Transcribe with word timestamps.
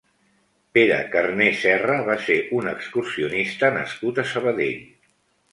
Pere 0.77 0.95
Carné 1.15 1.49
Serra 1.59 1.99
va 2.09 2.15
ser 2.29 2.37
un 2.61 2.71
excursionista 2.73 3.71
nascut 3.79 4.23
a 4.25 4.29
Sabadell. 4.35 4.85